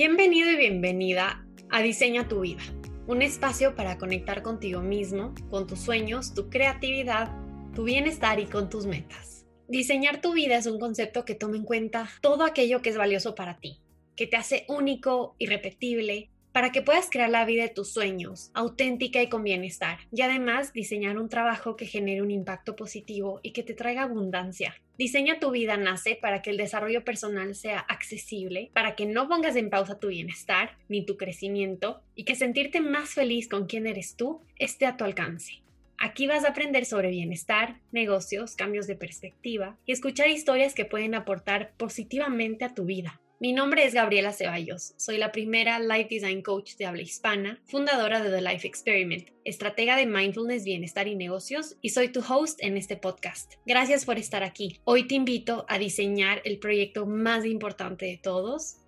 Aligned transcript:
Bienvenido 0.00 0.48
y 0.48 0.54
bienvenida 0.54 1.44
a 1.70 1.82
Diseña 1.82 2.28
tu 2.28 2.42
vida, 2.42 2.62
un 3.08 3.20
espacio 3.20 3.74
para 3.74 3.98
conectar 3.98 4.44
contigo 4.44 4.80
mismo, 4.80 5.34
con 5.50 5.66
tus 5.66 5.80
sueños, 5.80 6.34
tu 6.34 6.48
creatividad, 6.50 7.32
tu 7.74 7.82
bienestar 7.82 8.38
y 8.38 8.46
con 8.46 8.70
tus 8.70 8.86
metas. 8.86 9.44
Diseñar 9.66 10.20
tu 10.20 10.34
vida 10.34 10.56
es 10.56 10.66
un 10.66 10.78
concepto 10.78 11.24
que 11.24 11.34
toma 11.34 11.56
en 11.56 11.64
cuenta 11.64 12.08
todo 12.20 12.44
aquello 12.44 12.80
que 12.80 12.90
es 12.90 12.96
valioso 12.96 13.34
para 13.34 13.58
ti, 13.58 13.82
que 14.14 14.28
te 14.28 14.36
hace 14.36 14.66
único, 14.68 15.34
irrepetible, 15.38 16.30
para 16.58 16.72
que 16.72 16.82
puedas 16.82 17.08
crear 17.08 17.30
la 17.30 17.44
vida 17.44 17.62
de 17.62 17.68
tus 17.68 17.92
sueños, 17.92 18.50
auténtica 18.52 19.22
y 19.22 19.28
con 19.28 19.44
bienestar, 19.44 20.00
y 20.10 20.22
además 20.22 20.72
diseñar 20.72 21.16
un 21.16 21.28
trabajo 21.28 21.76
que 21.76 21.86
genere 21.86 22.20
un 22.20 22.32
impacto 22.32 22.74
positivo 22.74 23.38
y 23.44 23.52
que 23.52 23.62
te 23.62 23.74
traiga 23.74 24.02
abundancia. 24.02 24.74
Diseña 24.98 25.38
tu 25.38 25.52
vida 25.52 25.76
nace 25.76 26.18
para 26.20 26.42
que 26.42 26.50
el 26.50 26.56
desarrollo 26.56 27.04
personal 27.04 27.54
sea 27.54 27.78
accesible, 27.78 28.72
para 28.74 28.96
que 28.96 29.06
no 29.06 29.28
pongas 29.28 29.54
en 29.54 29.70
pausa 29.70 30.00
tu 30.00 30.08
bienestar 30.08 30.76
ni 30.88 31.06
tu 31.06 31.16
crecimiento 31.16 32.02
y 32.16 32.24
que 32.24 32.34
sentirte 32.34 32.80
más 32.80 33.10
feliz 33.10 33.46
con 33.46 33.66
quien 33.66 33.86
eres 33.86 34.16
tú 34.16 34.40
esté 34.56 34.86
a 34.86 34.96
tu 34.96 35.04
alcance. 35.04 35.62
Aquí 35.96 36.26
vas 36.26 36.44
a 36.44 36.48
aprender 36.48 36.86
sobre 36.86 37.10
bienestar, 37.10 37.76
negocios, 37.92 38.56
cambios 38.56 38.88
de 38.88 38.96
perspectiva 38.96 39.76
y 39.86 39.92
escuchar 39.92 40.28
historias 40.28 40.74
que 40.74 40.84
pueden 40.84 41.14
aportar 41.14 41.70
positivamente 41.76 42.64
a 42.64 42.74
tu 42.74 42.84
vida. 42.84 43.20
Mi 43.40 43.52
nombre 43.52 43.84
es 43.84 43.94
Gabriela 43.94 44.32
Ceballos, 44.32 44.94
soy 44.96 45.16
la 45.16 45.30
primera 45.30 45.78
Life 45.78 46.08
Design 46.10 46.42
Coach 46.42 46.74
de 46.74 46.86
habla 46.86 47.02
hispana, 47.02 47.60
fundadora 47.66 48.20
de 48.20 48.30
The 48.30 48.40
Life 48.40 48.66
Experiment, 48.66 49.28
estratega 49.44 49.94
de 49.94 50.06
mindfulness, 50.06 50.64
bienestar 50.64 51.06
y 51.06 51.14
negocios, 51.14 51.76
y 51.80 51.90
soy 51.90 52.08
tu 52.08 52.18
host 52.18 52.58
en 52.60 52.76
este 52.76 52.96
podcast. 52.96 53.52
Gracias 53.64 54.04
por 54.04 54.18
estar 54.18 54.42
aquí. 54.42 54.80
Hoy 54.82 55.06
te 55.06 55.14
invito 55.14 55.66
a 55.68 55.78
diseñar 55.78 56.42
el 56.44 56.58
proyecto 56.58 57.06
más 57.06 57.44
importante 57.44 58.06
de 58.06 58.16
todos, 58.16 58.78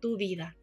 tu 0.00 0.16
vida. 0.16 0.56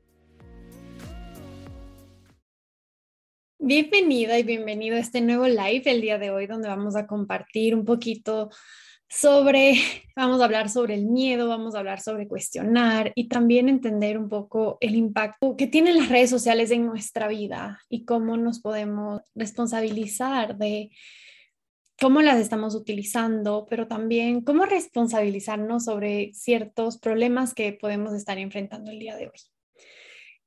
Bienvenida 3.59 4.38
y 4.38 4.44
bienvenido 4.44 4.98
a 4.98 5.00
este 5.00 5.22
nuevo 5.22 5.48
live 5.48 5.84
el 5.86 6.02
día 6.02 6.17
de 6.17 6.32
hoy 6.32 6.48
donde 6.48 6.67
vamos 6.67 6.98
a 6.98 7.08
compartir 7.08 7.76
un 7.76 7.86
poquito 7.86 8.50
sobre, 9.09 9.73
vamos 10.16 10.41
a 10.41 10.45
hablar 10.45 10.69
sobre 10.69 10.95
el 10.95 11.05
miedo, 11.05 11.47
vamos 11.47 11.75
a 11.75 11.80
hablar 11.80 12.02
sobre 12.02 12.27
cuestionar 12.27 13.11
y 13.16 13.27
también 13.27 13.69
entender 13.69 14.17
un 14.17 14.30
poco 14.30 14.77
el 14.81 14.95
impacto 14.95 15.55
que 15.55 15.67
tienen 15.67 15.97
las 15.97 16.09
redes 16.09 16.30
sociales 16.30 16.72
en 16.72 16.86
nuestra 16.86 17.27
vida 17.27 17.81
y 17.89 18.05
cómo 18.05 18.38
nos 18.38 18.59
podemos 18.59 19.22
responsabilizar 19.36 20.58
de 20.58 20.91
cómo 21.99 22.22
las 22.22 22.39
estamos 22.39 22.75
utilizando, 22.75 23.66
pero 23.69 23.88
también 23.88 24.41
cómo 24.41 24.66
responsabilizarnos 24.66 25.86
sobre 25.86 26.31
ciertos 26.33 26.99
problemas 26.99 27.53
que 27.53 27.73
podemos 27.73 28.14
estar 28.14 28.38
enfrentando 28.38 28.92
el 28.92 28.99
día 28.99 29.16
de 29.16 29.27
hoy. 29.27 29.39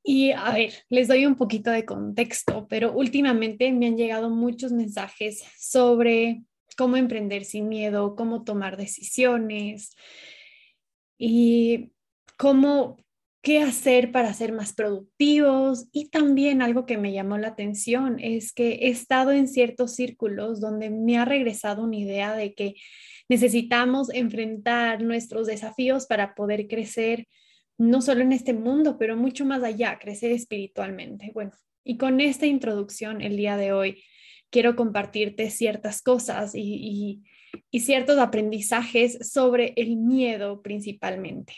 Y 0.02 0.30
a 0.30 0.52
ver, 0.52 0.72
les 0.88 1.08
doy 1.08 1.26
un 1.26 1.34
poquito 1.34 1.70
de 1.70 1.84
contexto, 1.84 2.66
pero 2.68 2.92
últimamente 2.92 3.70
me 3.72 3.86
han 3.86 3.96
llegado 3.96 4.30
muchos 4.30 4.72
mensajes 4.72 5.44
sobre 5.58 6.42
cómo 6.76 6.96
emprender 6.96 7.44
sin 7.44 7.68
miedo, 7.68 8.16
cómo 8.16 8.44
tomar 8.44 8.76
decisiones 8.76 9.94
y 11.18 11.92
cómo 12.36 12.96
qué 13.42 13.62
hacer 13.62 14.12
para 14.12 14.32
ser 14.34 14.52
más 14.52 14.72
productivos. 14.72 15.88
Y 15.92 16.10
también 16.10 16.62
algo 16.62 16.86
que 16.86 16.98
me 16.98 17.12
llamó 17.12 17.38
la 17.38 17.48
atención 17.48 18.18
es 18.20 18.52
que 18.52 18.72
he 18.72 18.88
estado 18.88 19.32
en 19.32 19.48
ciertos 19.48 19.94
círculos 19.94 20.60
donde 20.60 20.90
me 20.90 21.18
ha 21.18 21.24
regresado 21.24 21.82
una 21.82 21.96
idea 21.96 22.34
de 22.34 22.54
que 22.54 22.74
necesitamos 23.28 24.12
enfrentar 24.12 25.02
nuestros 25.02 25.46
desafíos 25.46 26.06
para 26.06 26.34
poder 26.34 26.66
crecer, 26.66 27.28
no 27.78 28.02
solo 28.02 28.22
en 28.22 28.32
este 28.32 28.52
mundo, 28.52 28.98
pero 28.98 29.16
mucho 29.16 29.44
más 29.44 29.62
allá, 29.62 29.98
crecer 29.98 30.32
espiritualmente. 30.32 31.30
Bueno, 31.32 31.52
y 31.84 31.96
con 31.96 32.20
esta 32.20 32.46
introducción 32.46 33.20
el 33.22 33.36
día 33.36 33.56
de 33.56 33.72
hoy 33.72 34.02
quiero 34.50 34.76
compartirte 34.76 35.50
ciertas 35.50 36.02
cosas 36.02 36.52
y, 36.54 37.22
ciertos 37.72 38.18
aprendizajes 38.18 39.32
sobre 39.32 39.72
el 39.76 39.96
miedo 39.96 40.62
principalmente. 40.62 41.54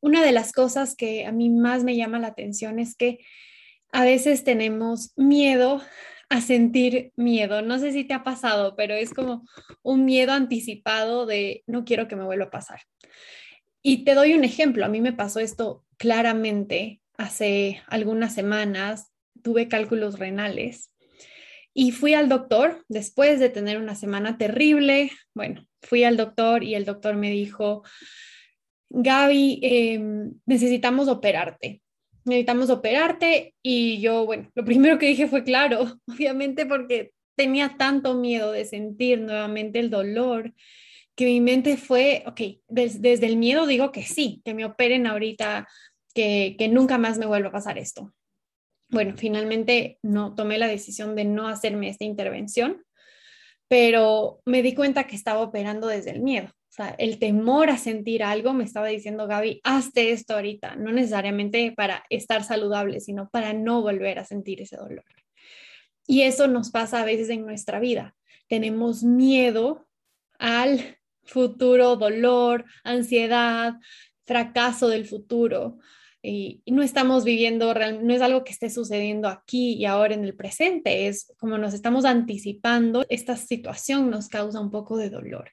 Una 0.00 0.24
de 0.24 0.32
las 0.32 0.52
cosas 0.52 0.94
que 0.94 1.26
a 1.26 1.32
mí 1.32 1.50
más 1.50 1.84
me 1.84 1.96
llama 1.96 2.18
la 2.18 2.28
atención 2.28 2.78
es 2.78 2.96
que 2.96 3.18
a 3.90 4.04
veces 4.04 4.44
tenemos 4.44 5.12
miedo 5.16 5.82
a 6.30 6.40
sentir 6.40 7.12
miedo. 7.16 7.60
No 7.60 7.78
sé 7.78 7.92
si 7.92 8.04
te 8.04 8.14
ha 8.14 8.24
pasado, 8.24 8.74
pero 8.76 8.94
es 8.94 9.12
como 9.12 9.44
un 9.82 10.06
miedo 10.06 10.32
anticipado 10.32 11.26
de 11.26 11.62
no 11.66 11.84
quiero 11.84 12.08
que 12.08 12.16
me 12.16 12.24
vuelva 12.24 12.46
a 12.46 12.50
pasar. 12.50 12.80
Y 13.82 14.04
te 14.04 14.14
doy 14.14 14.32
un 14.32 14.44
ejemplo. 14.44 14.86
A 14.86 14.88
mí 14.88 15.00
me 15.00 15.12
pasó 15.12 15.40
esto 15.40 15.84
claramente 15.98 17.02
hace 17.18 17.82
algunas 17.86 18.34
semanas. 18.34 19.12
Tuve 19.42 19.68
cálculos 19.68 20.18
renales 20.18 20.91
y 21.74 21.92
fui 21.92 22.14
al 22.14 22.28
doctor 22.28 22.84
después 22.88 23.40
de 23.40 23.48
tener 23.48 23.78
una 23.78 23.94
semana 23.94 24.36
terrible. 24.36 25.10
Bueno, 25.34 25.66
fui 25.80 26.04
al 26.04 26.16
doctor 26.16 26.62
y 26.64 26.74
el 26.74 26.84
doctor 26.84 27.16
me 27.16 27.30
dijo, 27.30 27.82
Gaby, 28.90 29.60
em, 29.62 30.34
necesitamos 30.46 31.08
operarte. 31.08 31.80
Necesitamos 32.24 32.70
operarte. 32.70 33.54
Y 33.62 34.00
yo, 34.00 34.26
bueno, 34.26 34.50
lo 34.54 34.64
primero 34.64 34.98
que 34.98 35.06
dije 35.06 35.26
fue 35.28 35.44
claro, 35.44 35.98
obviamente 36.06 36.66
porque 36.66 37.12
tenía 37.36 37.76
tanto 37.78 38.14
miedo 38.14 38.52
de 38.52 38.64
sentir 38.64 39.20
nuevamente 39.20 39.78
el 39.78 39.90
dolor 39.90 40.52
que 41.14 41.26
mi 41.26 41.40
mente 41.40 41.76
fue, 41.76 42.22
ok, 42.26 42.40
desde 42.68 43.26
el 43.26 43.36
miedo 43.36 43.66
digo 43.66 43.92
que 43.92 44.02
sí, 44.02 44.40
que 44.44 44.54
me 44.54 44.64
operen 44.64 45.06
ahorita, 45.06 45.68
que, 46.14 46.56
que 46.58 46.68
nunca 46.68 46.96
más 46.96 47.18
me 47.18 47.26
vuelva 47.26 47.50
a 47.50 47.52
pasar 47.52 47.76
esto 47.76 48.12
bueno, 48.92 49.14
finalmente 49.16 49.98
no 50.02 50.34
tomé 50.34 50.58
la 50.58 50.68
decisión 50.68 51.16
de 51.16 51.24
no 51.24 51.48
hacerme 51.48 51.88
esta 51.88 52.04
intervención, 52.04 52.84
pero 53.66 54.42
me 54.44 54.62
di 54.62 54.74
cuenta 54.74 55.06
que 55.06 55.16
estaba 55.16 55.40
operando 55.40 55.88
desde 55.88 56.10
el 56.10 56.20
miedo. 56.20 56.48
O 56.48 56.74
sea, 56.74 56.94
el 56.98 57.18
temor 57.18 57.70
a 57.70 57.78
sentir 57.78 58.22
algo 58.22 58.52
me 58.52 58.64
estaba 58.64 58.88
diciendo, 58.88 59.26
Gaby, 59.26 59.62
hazte 59.64 60.12
esto 60.12 60.34
ahorita, 60.34 60.76
no 60.76 60.92
necesariamente 60.92 61.72
para 61.74 62.04
estar 62.10 62.44
saludable, 62.44 63.00
sino 63.00 63.30
para 63.30 63.54
no 63.54 63.80
volver 63.80 64.18
a 64.18 64.26
sentir 64.26 64.60
ese 64.60 64.76
dolor. 64.76 65.04
Y 66.06 66.22
eso 66.22 66.46
nos 66.46 66.70
pasa 66.70 67.00
a 67.00 67.06
veces 67.06 67.30
en 67.30 67.46
nuestra 67.46 67.80
vida. 67.80 68.14
Tenemos 68.46 69.04
miedo 69.04 69.86
al 70.38 70.98
futuro, 71.24 71.96
dolor, 71.96 72.66
ansiedad, 72.84 73.74
fracaso 74.26 74.88
del 74.88 75.06
futuro 75.06 75.78
y, 76.22 76.62
no 76.66 76.82
estamos 76.82 77.24
viviendo, 77.24 77.74
no 77.74 78.14
es 78.14 78.22
algo 78.22 78.44
que 78.44 78.52
esté 78.52 78.70
sucediendo 78.70 79.28
aquí 79.28 79.74
y 79.74 79.84
ahora 79.84 80.14
en 80.14 80.24
el 80.24 80.36
presente, 80.36 81.08
es 81.08 81.32
como 81.38 81.58
nos 81.58 81.74
estamos 81.74 82.04
anticipando, 82.04 83.04
esta 83.08 83.36
situación 83.36 84.10
nos 84.10 84.28
causa 84.28 84.60
un 84.60 84.70
poco 84.70 84.96
de 84.96 85.10
dolor. 85.10 85.50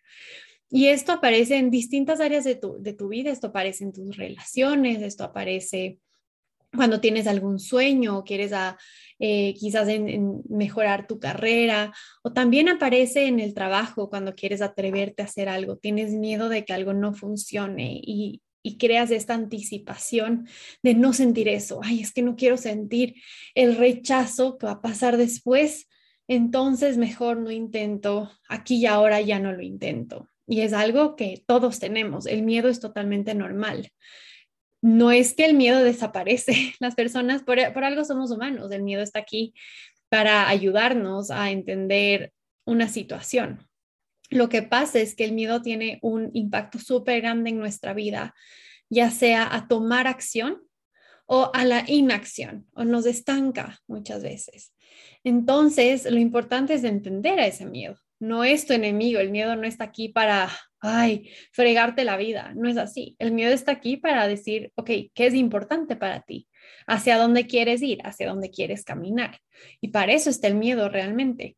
Y 0.70 0.88
esto 0.88 1.14
aparece 1.14 1.58
en 1.58 1.72
distintas 1.72 2.20
áreas 2.20 2.44
de 2.44 2.56
tu, 2.56 2.80
de 2.80 2.94
tu 2.94 3.08
vida, 3.08 3.32
esto 3.32 3.48
aparece 3.48 3.84
en 3.84 3.94
tus 3.94 4.16
relaciones, 4.16 5.02
esto 5.02 5.24
aparece 5.24 5.98
cuando 6.76 7.00
tienes 7.00 7.26
algún 7.26 7.60
sueño 7.60 8.18
o 8.18 8.24
quieres 8.24 8.54
a, 8.54 8.78
eh, 9.18 9.56
quizás 9.56 9.88
en, 9.88 10.44
mejorar 10.50 11.08
tu 11.08 11.20
carrera, 11.20 11.92
o 12.22 12.32
también 12.32 12.70
aparece 12.70 13.26
en 13.26 13.40
el 13.40 13.54
trabajo 13.54 14.10
cuando 14.10 14.36
quieres 14.36 14.62
atreverte 14.62 15.24
a 15.24 15.26
hacer 15.26 15.50
algo, 15.50 15.78
tienes 15.78 16.12
miedo 16.12 16.48
de 16.50 16.66
que 16.66 16.74
algo 16.74 16.94
no 16.94 17.14
funcione 17.14 18.00
y, 18.04 18.42
y 18.62 18.78
creas 18.78 19.12
esta 19.12 19.34
anticipación 19.34 20.48
de 20.84 20.94
no 20.94 21.14
sentir 21.14 21.48
eso. 21.48 21.80
Ay, 21.84 22.02
es 22.02 22.14
que 22.14 22.22
no 22.22 22.36
quiero 22.36 22.58
sentir 22.58 23.16
el 23.56 23.76
rechazo 23.76 24.58
que 24.58 24.66
va 24.66 24.74
a 24.74 24.82
pasar 24.82 25.18
después. 25.18 25.88
Entonces, 26.28 26.98
mejor 26.98 27.38
no 27.38 27.52
intento. 27.52 28.32
Aquí 28.48 28.78
y 28.78 28.86
ahora 28.86 29.22
ya 29.22 29.40
no 29.40 29.54
lo 29.54 29.62
intento. 29.62 30.28
Y 30.46 30.62
es 30.62 30.74
algo 30.74 31.16
que 31.16 31.44
todos 31.46 31.80
tenemos. 31.80 32.26
El 32.26 32.44
miedo 32.44 32.70
es 32.70 32.80
totalmente 32.80 33.34
normal. 33.34 33.92
No 34.82 35.12
es 35.12 35.34
que 35.34 35.46
el 35.46 35.56
miedo 35.56 35.84
desaparece. 35.84 36.74
Las 36.80 36.96
personas, 36.96 37.44
por, 37.44 37.58
por 37.74 37.84
algo 37.84 38.04
somos 38.04 38.32
humanos. 38.32 38.72
El 38.72 38.84
miedo 38.84 39.02
está 39.02 39.20
aquí 39.20 39.54
para 40.10 40.50
ayudarnos 40.50 41.32
a 41.32 41.52
entender 41.52 42.34
una 42.66 42.88
situación. 42.88 43.69
Lo 44.30 44.50
que 44.50 44.62
pasa 44.62 45.00
es 45.00 45.16
que 45.16 45.26
el 45.26 45.34
miedo 45.34 45.62
tiene 45.62 46.00
un 46.02 46.30
impacto 46.34 46.80
súper 46.80 47.22
grande 47.22 47.50
en 47.50 47.60
nuestra 47.60 47.94
vida, 47.94 48.36
ya 48.90 49.12
sea 49.12 49.54
a 49.54 49.68
tomar 49.68 50.08
acción 50.08 50.62
o 51.26 51.52
a 51.54 51.64
la 51.64 51.84
inacción, 51.88 52.66
o 52.74 52.84
nos 52.86 53.06
estanca 53.06 53.80
muchas 53.88 54.24
veces. 54.24 54.74
Entonces, 55.24 56.10
lo 56.10 56.20
importante 56.20 56.74
es 56.74 56.84
entender 56.84 57.40
a 57.40 57.48
ese 57.48 57.66
miedo. 57.66 57.98
No 58.20 58.44
es 58.44 58.66
tu 58.66 58.74
enemigo, 58.74 59.20
el 59.20 59.30
miedo 59.30 59.56
no 59.56 59.66
está 59.66 59.86
aquí 59.86 60.10
para, 60.10 60.50
ay, 60.80 61.30
fregarte 61.52 62.04
la 62.04 62.18
vida, 62.18 62.54
no 62.56 62.68
es 62.68 62.78
así. 62.78 63.16
El 63.20 63.32
miedo 63.32 63.54
está 63.54 63.72
aquí 63.72 63.98
para 63.98 64.28
decir, 64.28 64.72
ok, 64.76 64.90
¿qué 65.14 65.28
es 65.28 65.34
importante 65.36 65.96
para 65.96 66.22
ti? 66.22 66.48
¿Hacia 66.88 67.18
dónde 67.18 67.48
quieres 67.48 67.82
ir? 67.82 68.00
¿Hacia 68.04 68.28
dónde 68.28 68.50
quieres 68.50 68.84
caminar? 68.84 69.40
Y 69.82 69.90
para 69.90 70.14
eso 70.14 70.30
está 70.30 70.48
el 70.48 70.56
miedo 70.56 70.90
realmente. 70.90 71.58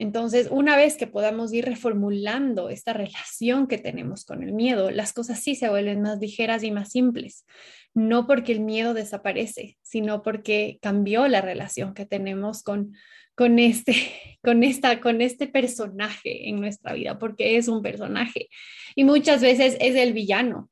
Entonces, 0.00 0.48
una 0.50 0.78
vez 0.78 0.96
que 0.96 1.06
podamos 1.06 1.52
ir 1.52 1.66
reformulando 1.66 2.70
esta 2.70 2.94
relación 2.94 3.66
que 3.66 3.76
tenemos 3.76 4.24
con 4.24 4.42
el 4.42 4.54
miedo, 4.54 4.90
las 4.90 5.12
cosas 5.12 5.40
sí 5.40 5.54
se 5.54 5.68
vuelven 5.68 6.00
más 6.00 6.18
ligeras 6.18 6.62
y 6.64 6.70
más 6.70 6.90
simples. 6.92 7.44
no 7.92 8.26
porque 8.26 8.52
el 8.52 8.60
miedo 8.60 8.94
desaparece, 8.94 9.76
sino 9.82 10.22
porque 10.22 10.78
cambió 10.80 11.28
la 11.28 11.42
relación 11.42 11.92
que 11.92 12.06
tenemos 12.06 12.62
con, 12.62 12.94
con, 13.34 13.58
este, 13.58 13.94
con, 14.42 14.62
esta, 14.62 15.00
con 15.00 15.20
este 15.20 15.48
personaje 15.48 16.48
en 16.48 16.60
nuestra 16.60 16.94
vida, 16.94 17.18
porque 17.18 17.58
es 17.58 17.68
un 17.68 17.82
personaje 17.82 18.48
y 18.94 19.04
muchas 19.04 19.42
veces 19.42 19.76
es 19.80 19.96
el 19.96 20.14
villano. 20.14 20.70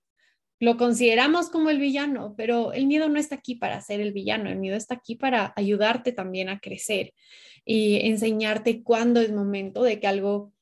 Lo 0.58 0.78
consideramos 0.78 1.50
como 1.50 1.68
el 1.68 1.78
villano, 1.78 2.34
pero 2.36 2.72
el 2.72 2.86
miedo 2.86 3.10
no 3.10 3.18
está 3.20 3.34
aquí 3.34 3.56
para 3.56 3.80
ser 3.82 4.00
el 4.00 4.12
villano, 4.12 4.48
el 4.48 4.58
miedo 4.58 4.76
está 4.76 4.94
aquí 4.94 5.16
para 5.16 5.52
ayudarte 5.54 6.12
también 6.12 6.48
a 6.48 6.60
crecer 6.60 7.12
y 7.70 7.96
enseñarte 8.08 8.82
cuándo 8.82 9.20
es 9.20 9.30
momento 9.30 9.82
de 9.82 10.00
que 10.00 10.06
algo 10.06 10.54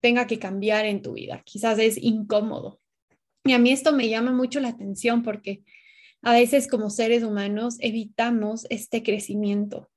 tenga 0.00 0.28
que 0.28 0.38
cambiar 0.38 0.86
en 0.86 1.02
tu 1.02 1.14
vida. 1.14 1.42
Quizás 1.44 1.80
es 1.80 2.00
incómodo. 2.00 2.80
Y 3.44 3.54
a 3.54 3.58
mí 3.58 3.72
esto 3.72 3.92
me 3.92 4.08
llama 4.08 4.30
mucho 4.30 4.60
la 4.60 4.68
atención 4.68 5.24
porque 5.24 5.64
a 6.22 6.32
veces 6.32 6.68
como 6.68 6.90
seres 6.90 7.24
humanos 7.24 7.76
evitamos 7.80 8.68
este 8.70 9.02
crecimiento. 9.02 9.90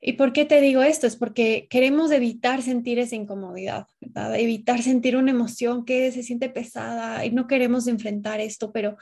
¿Y 0.00 0.14
por 0.14 0.32
qué 0.32 0.44
te 0.44 0.60
digo 0.60 0.82
esto? 0.82 1.06
Es 1.06 1.14
porque 1.14 1.68
queremos 1.70 2.10
evitar 2.10 2.60
sentir 2.60 2.98
esa 2.98 3.14
incomodidad. 3.14 3.86
Evitar 4.34 4.82
sentir 4.82 5.16
una 5.16 5.30
emoción 5.30 5.84
que 5.84 6.10
se 6.10 6.24
siente 6.24 6.48
pesada 6.48 7.24
y 7.24 7.30
no 7.30 7.46
queremos 7.46 7.86
enfrentar 7.86 8.40
esto, 8.40 8.72
pero 8.72 8.96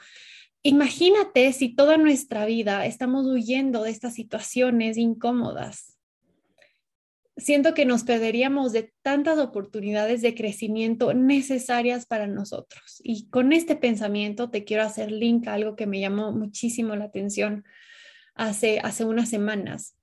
imagínate 0.61 1.51
si 1.53 1.69
toda 1.73 1.97
nuestra 1.97 2.45
vida 2.45 2.85
estamos 2.85 3.25
huyendo 3.25 3.81
de 3.81 3.89
estas 3.89 4.13
situaciones 4.13 4.97
incómodas. 4.97 5.90
Siento 7.37 7.73
que 7.73 7.85
nos 7.85 8.03
perderíamos 8.03 8.73
de 8.73 8.93
tantas 9.01 9.39
oportunidades 9.39 10.21
de 10.21 10.35
crecimiento 10.35 11.13
necesarias 11.13 12.05
para 12.05 12.27
nosotros. 12.27 13.01
Y 13.03 13.29
con 13.29 13.53
este 13.53 13.75
pensamiento 13.75 14.49
te 14.49 14.63
quiero 14.63 14.83
hacer 14.83 15.11
link 15.11 15.47
a 15.47 15.53
algo 15.53 15.75
que 15.75 15.87
me 15.87 15.99
llamó 15.99 16.31
muchísimo 16.31 16.95
la 16.95 17.05
atención 17.05 17.63
hace, 18.35 18.79
hace 18.79 19.05
unas 19.05 19.29
semanas 19.29 19.95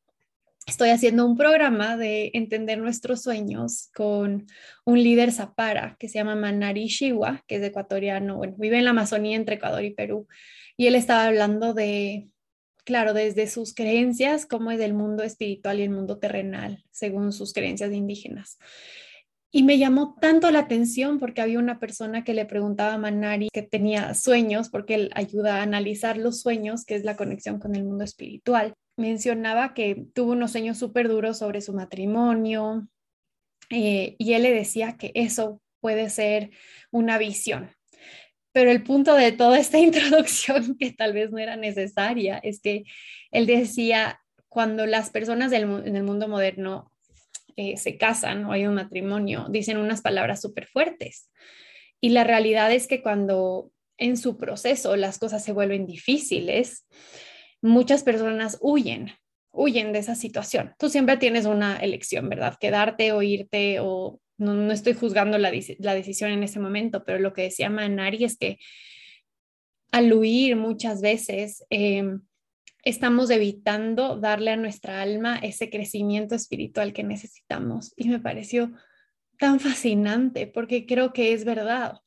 estoy 0.69 0.91
haciendo 0.91 1.25
un 1.25 1.37
programa 1.37 1.97
de 1.97 2.31
entender 2.35 2.79
nuestros 2.79 3.23
sueños 3.23 3.91
con 3.95 4.47
un 4.85 5.03
líder 5.03 5.33
zapara 5.33 5.97
que 5.99 6.09
se 6.09 6.19
llama 6.19 6.37
Manari 6.37 6.89
Shiwa, 6.89 7.43
que 7.47 7.57
es 7.57 7.63
ecuatoriano, 7.63 8.37
bueno, 8.37 8.55
vive 8.59 8.79
en 8.79 8.85
la 8.85 8.91
Amazonía 8.91 9.37
entre 9.37 9.55
Ecuador 9.57 9.83
y 9.83 9.95
Perú. 9.95 10.29
Y 10.77 10.87
él 10.87 10.95
estaba 10.95 11.25
hablando 11.25 11.73
de, 11.73 12.29
claro, 12.89 13.15
desde 13.15 13.47
sus 13.47 13.75
creencias, 13.75 14.47
cómo 14.47 14.73
es 14.73 14.81
el 14.81 14.95
mundo 14.95 15.23
espiritual 15.23 15.79
y 15.79 15.83
el 15.83 15.91
mundo 15.91 16.19
terrenal, 16.19 16.83
según 16.91 17.33
sus 17.33 17.53
creencias 17.53 17.93
indígenas. 17.93 18.59
Y 19.53 19.63
me 19.63 19.79
llamó 19.79 20.17
tanto 20.21 20.51
la 20.51 20.59
atención 20.59 21.19
porque 21.19 21.41
había 21.41 21.59
una 21.59 21.79
persona 21.79 22.25
que 22.25 22.35
le 22.35 22.47
preguntaba 22.47 22.95
a 22.95 22.99
Manari 22.99 23.49
que 23.53 23.63
tenía 23.63 24.15
sueños, 24.15 24.71
porque 24.71 24.95
él 24.95 25.11
ayuda 25.15 25.59
a 25.59 25.63
analizar 25.63 26.19
los 26.19 26.41
sueños, 26.41 26.85
que 26.85 26.97
es 26.97 27.05
la 27.05 27.17
conexión 27.17 27.59
con 27.61 27.77
el 27.77 27.85
mundo 27.85 28.05
espiritual 28.05 28.75
mencionaba 28.99 29.75
que 29.75 30.07
tuvo 30.13 30.33
unos 30.33 30.53
sueños 30.53 30.77
súper 30.77 31.09
duros 31.09 31.39
sobre 31.39 31.61
su 31.61 31.73
matrimonio 31.73 32.89
eh, 33.71 34.17
y 34.19 34.33
él 34.33 34.43
le 34.43 34.53
decía 34.53 34.97
que 34.99 35.13
eso 35.15 35.63
puede 35.81 36.11
ser 36.11 36.51
una 36.91 37.17
visión. 37.17 37.71
Pero 38.53 38.71
el 38.71 38.83
punto 38.83 39.15
de 39.15 39.33
toda 39.33 39.59
esta 39.59 39.79
introducción, 39.79 40.77
que 40.79 40.93
tal 40.93 41.13
vez 41.13 41.31
no 41.31 41.39
era 41.39 41.57
necesaria, 41.57 42.39
es 42.39 42.61
que 42.61 42.85
él 43.31 43.47
decía, 43.47 44.21
cuando 44.49 44.87
las 44.87 45.11
personas 45.11 45.53
en 45.53 45.97
el 45.97 46.03
mundo 46.03 46.29
moderno 46.29 46.91
eh, 47.57 47.77
se 47.77 47.97
casan 47.97 48.45
o 48.45 48.53
hay 48.53 48.67
un 48.67 48.75
matrimonio, 48.75 49.47
dicen 49.51 49.79
unas 49.79 50.01
palabras 50.01 50.41
súper 50.41 50.67
fuertes. 50.67 51.29
Y 52.01 52.11
la 52.11 52.23
realidad 52.23 52.73
es 52.73 52.87
que 52.87 53.03
cuando 53.03 53.73
en 53.97 54.17
su 54.17 54.39
proceso 54.39 54.95
las 54.95 55.19
cosas 55.19 55.45
se 55.45 55.53
vuelven 55.53 55.85
difíciles, 55.85 56.87
muchas 57.61 58.05
personas 58.05 58.59
huyen, 58.61 59.11
huyen 59.51 59.93
de 59.93 59.99
esa 59.99 60.15
situación. 60.15 60.75
Tú 60.79 60.89
siempre 60.89 61.17
tienes 61.17 61.47
una 61.47 61.77
elección, 61.79 62.29
¿verdad? 62.29 62.55
Quedarte 62.61 63.11
o 63.11 63.23
irte 63.23 63.79
o 63.81 64.21
no, 64.39 64.73
estoy 64.73 64.95
juzgando 64.95 65.37
la, 65.37 65.51
decisión 65.51 66.31
en 66.31 66.43
ese 66.43 66.61
momento, 66.61 67.05
pero 67.05 67.19
lo 67.19 67.33
que 67.33 67.43
decía 67.43 67.69
Manari 67.69 68.25
es 68.25 68.39
que 68.39 68.59
al 69.91 70.13
huir 70.13 70.57
muchas 70.57 71.01
veces 71.01 71.65
em, 71.71 72.23
estamos 72.85 73.31
evitando 73.31 74.19
darle 74.19 74.53
a 74.53 74.57
nuestra 74.57 75.03
alma 75.03 75.39
ese 75.39 75.71
crecimiento 75.71 76.35
espiritual 76.35 76.93
que 76.93 77.03
necesitamos. 77.03 77.93
Y 77.97 78.09
me 78.09 78.21
pareció 78.21 78.73
tan 79.39 79.61
fascinante 79.61 80.47
porque 80.47 80.87
creo 80.87 81.13
que 81.13 81.33
es 81.33 81.45
verdad. 81.45 81.99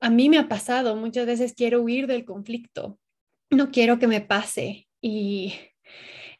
A 0.00 0.08
mí 0.08 0.30
me 0.30 0.38
ha 0.38 0.48
pasado, 0.48 0.96
muchas 0.96 1.26
veces 1.26 1.52
quiero 1.54 1.82
huir 1.82 2.06
del 2.06 2.24
conflicto, 2.24 2.98
no 3.50 3.70
quiero 3.70 3.98
que 3.98 4.06
me 4.06 4.22
pase 4.22 4.88
y 5.02 5.54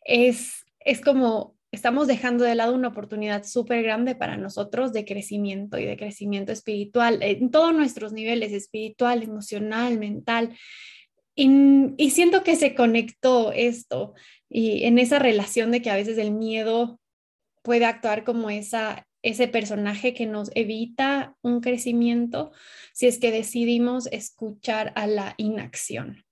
es, 0.05 0.65
es 0.81 1.01
como 1.01 1.60
estamos 1.73 2.07
dejando 2.07 2.45
de 2.45 2.55
lado 2.55 2.75
una 2.75 2.89
oportunidad 2.89 3.45
súper 3.45 3.83
grande 3.83 4.15
para 4.15 4.37
nosotros 4.37 4.93
de 4.93 5.05
crecimiento 5.05 5.79
y 5.79 5.85
de 5.85 5.97
crecimiento 5.97 6.53
espiritual 6.53 7.23
en 7.23 7.51
todos 7.51 7.75
nuestros 7.75 8.13
niveles, 8.13 8.53
espiritual, 8.53 9.23
emocional, 9.23 9.99
mental. 9.99 10.57
Y, 11.35 11.49
y, 11.97 12.11
siento 12.11 12.43
que 12.43 12.57
se 12.57 12.75
conectó 12.75 13.53
esto 13.53 14.15
y 14.49 14.85
en 14.85 14.99
esa 14.99 15.19
relación 15.19 15.71
de 15.71 15.81
que 15.81 15.91
a 15.91 15.97
veces 15.97 16.19
el 16.19 16.33
miedo 16.33 17.01
puede 17.63 17.85
actuar 17.85 18.25
como 18.25 18.51
esa, 18.51 19.07
ese 19.23 19.49
personaje 19.49 20.13
que 20.13 20.27
nos 20.27 20.51
evita 20.55 21.37
un 21.43 21.61
crecimiento 21.61 22.51
si 22.93 23.07
es 23.07 23.19
que 23.19 23.31
decidimos 23.31 24.09
escuchar 24.09 24.93
a 24.97 25.07
la 25.07 25.35
inacción 25.37 26.25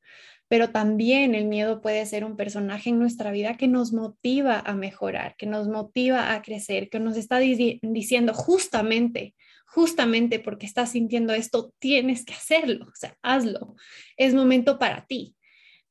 pero 0.49 0.71
también 0.71 1.35
el 1.35 1.45
miedo 1.45 1.81
puede 1.81 2.05
ser 2.07 2.25
un 2.25 2.37
personaje 2.37 2.91
en 2.91 2.99
nuestra 2.99 3.31
vida 3.31 3.57
que 3.57 3.69
nos 3.69 3.93
motiva 3.93 4.59
a 4.59 4.75
mejorar, 4.75 5.37
que 5.37 5.47
nos 5.47 5.69
motiva 5.69 6.33
a 6.33 6.43
crecer, 6.43 6.89
que 6.89 6.99
nos 6.99 7.17
está 7.17 7.39
diciendo 7.39 8.33
justamente, 8.33 9.35
justamente 9.67 10.39
porque 10.41 10.67
estás 10.67 10.93
sintiendo 10.93 11.35
esto, 11.35 11.73
tienes 11.79 12.25
que 12.25 12.33
hacerlo, 12.33 12.87
o 12.87 12.95
sea, 12.95 13.17
hazlo, 13.23 13.77
es 14.17 14.35
momento 14.35 14.79
para 14.79 15.05
ti. 15.07 15.37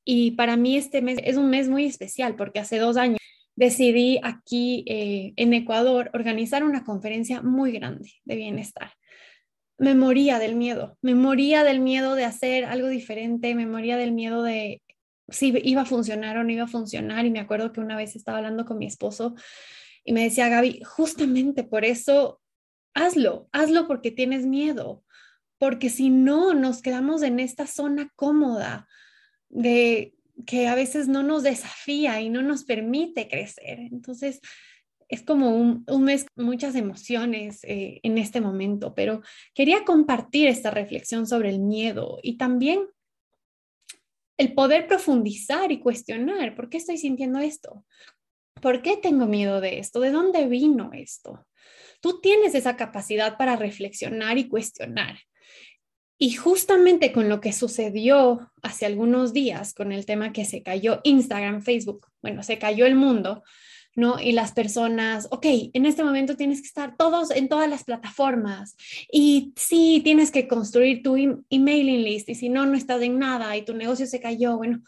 Y 0.03 0.31
para 0.31 0.57
mí 0.57 0.75
este 0.77 1.01
mes 1.01 1.19
es 1.23 1.37
un 1.37 1.49
mes 1.49 1.69
muy 1.69 1.85
especial 1.85 2.35
porque 2.35 2.59
hace 2.59 2.79
dos 2.79 2.97
años 2.97 3.19
decidí 3.55 4.19
aquí 4.23 4.85
eh, 4.87 5.33
en 5.35 5.53
Ecuador 5.53 6.09
organizar 6.13 6.63
una 6.63 6.83
conferencia 6.83 7.41
muy 7.41 7.71
grande 7.73 8.13
de 8.23 8.35
bienestar 8.35 8.91
me 9.77 9.93
moría 9.95 10.39
del 10.39 10.55
miedo, 10.55 10.97
me 11.01 11.15
moría 11.15 11.63
del 11.63 11.79
miedo 11.79 12.15
de 12.15 12.25
hacer 12.25 12.65
algo 12.65 12.87
diferente, 12.87 13.53
me 13.55 13.67
moría 13.67 13.97
del 13.97 14.11
miedo 14.11 14.43
de 14.43 14.81
si 15.29 15.53
iba 15.63 15.81
a 15.81 15.85
funcionar 15.85 16.37
o 16.37 16.43
no 16.43 16.51
iba 16.51 16.63
a 16.63 16.67
funcionar. 16.67 17.25
Y 17.25 17.31
me 17.31 17.39
acuerdo 17.39 17.71
que 17.71 17.79
una 17.79 17.95
vez 17.95 18.15
estaba 18.15 18.37
hablando 18.37 18.65
con 18.65 18.77
mi 18.77 18.87
esposo 18.87 19.35
y 20.03 20.13
me 20.13 20.23
decía, 20.23 20.49
Gaby, 20.49 20.81
justamente 20.83 21.63
por 21.63 21.85
eso, 21.85 22.41
hazlo, 22.93 23.49
hazlo 23.51 23.87
porque 23.87 24.11
tienes 24.11 24.45
miedo, 24.45 25.03
porque 25.57 25.89
si 25.89 26.09
no, 26.09 26.53
nos 26.53 26.81
quedamos 26.81 27.23
en 27.23 27.39
esta 27.39 27.67
zona 27.67 28.11
cómoda 28.15 28.87
de 29.49 30.13
que 30.45 30.67
a 30.67 30.75
veces 30.75 31.07
no 31.07 31.23
nos 31.23 31.43
desafía 31.43 32.21
y 32.21 32.29
no 32.29 32.41
nos 32.41 32.63
permite 32.63 33.27
crecer. 33.27 33.79
Entonces, 33.79 34.39
es 35.09 35.23
como 35.23 35.55
un, 35.55 35.85
mes 36.03 36.25
muchas 36.35 36.75
emociones 36.75 37.63
eh, 37.63 37.99
en 38.03 38.17
este 38.17 38.41
momento, 38.41 38.93
pero 38.93 39.21
quería 39.53 39.85
compartir 39.85 40.47
esta 40.47 40.71
reflexión 40.71 41.27
sobre 41.27 41.49
el 41.49 41.59
miedo 41.59 42.19
y 42.21 42.37
también 42.37 42.87
el 44.37 44.53
poder 44.53 44.87
profundizar 44.87 45.71
y 45.71 45.79
cuestionar, 45.79 46.55
¿por 46.55 46.69
qué 46.69 46.77
estoy 46.77 46.97
sintiendo 46.97 47.39
esto? 47.39 47.85
¿Por 48.61 48.81
qué 48.81 48.97
tengo 48.97 49.25
miedo 49.25 49.61
de 49.61 49.79
esto? 49.79 49.99
¿De 49.99 50.11
dónde 50.11 50.47
vino 50.47 50.91
esto? 50.93 51.47
Tú 52.01 52.21
tienes 52.21 52.53
esa 52.53 52.75
capacidad 52.75 53.37
para 53.37 53.55
reflexionar 53.55 54.37
y 54.37 54.47
cuestionar. 54.47 55.17
Y 56.19 56.33
justamente 56.33 57.11
con 57.11 57.29
lo 57.29 57.41
que 57.41 57.53
sucedió 57.53 58.51
hace 58.63 58.85
algunos 58.87 59.33
días 59.33 59.73
con 59.73 59.91
el 59.91 60.05
tema 60.05 60.33
que 60.33 60.45
se 60.45 60.63
cayó 60.63 60.99
Instagram, 61.03 61.61
Facebook, 61.61 62.07
bueno, 62.21 62.41
se 62.41 62.57
cayó 62.57 62.85
el 62.85 62.95
mundo, 62.95 63.43
¿no? 63.97 64.19
Y 64.19 64.31
las 64.31 64.51
personas, 64.51 65.27
ok, 65.31 65.45
en 65.73 65.87
este 65.87 66.03
momento 66.03 66.37
tienes 66.37 66.61
que 66.61 66.67
estar 66.67 66.95
todos 66.95 67.31
en 67.31 67.49
todas 67.49 67.67
las 67.67 67.83
plataformas 67.83 68.75
y 69.11 69.53
sí, 69.55 70.01
tienes 70.03 70.29
que 70.29 70.47
construir 70.47 71.01
tu 71.01 71.15
emailing 71.49 72.03
list 72.03 72.29
y 72.29 72.35
si 72.35 72.47
no, 72.47 72.67
no 72.67 72.77
estás 72.77 73.01
en 73.01 73.17
nada 73.17 73.57
y 73.57 73.65
tu 73.65 73.73
negocio 73.73 74.05
se 74.05 74.21
cayó. 74.21 74.55
Bueno, 74.55 74.83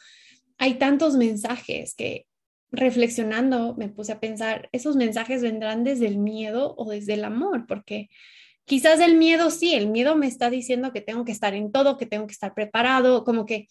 hay 0.59 0.75
tantos 0.75 1.15
mensajes 1.15 1.95
que 1.95 2.27
reflexionando 2.71 3.75
me 3.79 3.89
puse 3.89 4.11
a 4.11 4.19
pensar, 4.19 4.69
esos 4.73 4.95
mensajes 4.95 5.41
vendrán 5.41 5.83
desde 5.83 6.05
el 6.05 6.19
miedo 6.19 6.75
o 6.77 6.91
desde 6.91 7.15
el 7.15 7.23
amor, 7.23 7.65
porque 7.65 8.09
quizás 8.65 8.99
el 8.99 9.17
miedo 9.17 9.49
sí, 9.49 9.73
el 9.73 9.89
miedo 9.89 10.15
me 10.17 10.27
está 10.27 10.51
diciendo 10.51 10.93
que 10.93 11.01
tengo 11.01 11.25
que 11.25 11.31
estar 11.31 11.55
en 11.55 11.71
todo, 11.71 11.97
que 11.97 12.05
tengo 12.05 12.27
que 12.27 12.33
estar 12.33 12.53
preparado, 12.53 13.23
como 13.23 13.47
que 13.47 13.67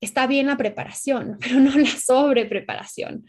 está 0.00 0.26
bien 0.26 0.46
la 0.46 0.56
preparación, 0.56 1.36
pero 1.40 1.60
no 1.60 1.76
la 1.76 1.90
sobrepreparación. 1.90 3.26